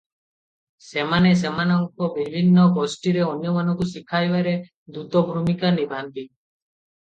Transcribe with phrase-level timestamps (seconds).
[0.85, 4.57] ସେମାନେ ସେମାନଙ୍କ ବିଭିନ୍ନ ଗୋଷ୍ଠୀରେ ଅନ୍ୟମାନଙ୍କୁ ଶିଖାଇବାରେ
[4.99, 6.29] ଦୂତ ଭୂମିକା ନିଭାନ୍ତି।